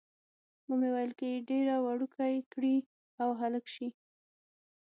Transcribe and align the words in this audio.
ومې 0.69 0.89
ویل، 0.93 1.11
که 1.19 1.25
یې 1.31 1.45
ډېره 1.49 1.75
وړوکې 1.85 2.35
کړي 2.53 2.75
او 3.21 3.29
هلک 3.41 3.65
شي. 3.75 3.87